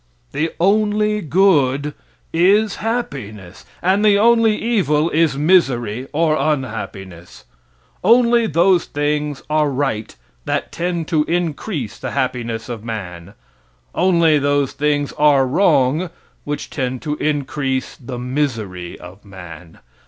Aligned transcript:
The 0.31 0.49
only 0.59 1.21
good, 1.21 1.93
is 2.33 2.77
happiness; 2.77 3.67
and 3.83 4.03
the 4.03 4.17
only 4.17 4.57
evil, 4.59 5.11
is 5.11 5.37
misery, 5.37 6.07
or 6.11 6.35
unhappiness. 6.37 7.45
Only 8.03 8.47
those 8.47 8.85
things 8.85 9.43
are 9.47 9.69
right 9.69 10.15
that 10.45 10.71
tend 10.71 11.07
to 11.09 11.23
increase 11.25 11.99
the 11.99 12.09
happiness 12.13 12.67
of 12.67 12.83
man; 12.83 13.35
only 13.93 14.39
those 14.39 14.71
things 14.71 15.13
are 15.19 15.45
wrong 15.45 16.09
which 16.45 16.71
tend 16.71 17.03
to 17.03 17.15
increase 17.17 17.95
the 17.95 18.17
misery 18.17 18.99
of 18.99 19.23
man. 19.23 19.81